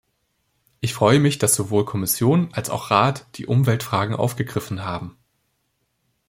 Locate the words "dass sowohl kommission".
1.37-2.49